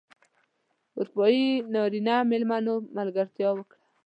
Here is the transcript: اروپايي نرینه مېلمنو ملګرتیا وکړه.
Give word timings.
اروپايي 0.99 1.47
نرینه 1.73 2.15
مېلمنو 2.31 2.73
ملګرتیا 2.97 3.49
وکړه. 3.53 3.77